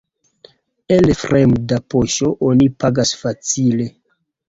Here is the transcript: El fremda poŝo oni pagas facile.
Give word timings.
El 0.95 1.09
fremda 1.19 1.79
poŝo 1.95 2.35
oni 2.51 2.73
pagas 2.83 3.17
facile. 3.25 3.93